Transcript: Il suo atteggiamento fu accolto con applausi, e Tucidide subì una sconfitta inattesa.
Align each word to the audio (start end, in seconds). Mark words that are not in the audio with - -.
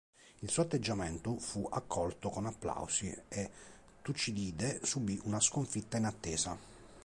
Il 0.41 0.49
suo 0.49 0.63
atteggiamento 0.63 1.37
fu 1.37 1.63
accolto 1.71 2.31
con 2.31 2.47
applausi, 2.47 3.15
e 3.27 3.49
Tucidide 4.01 4.79
subì 4.83 5.21
una 5.25 5.39
sconfitta 5.39 5.97
inattesa. 5.97 6.57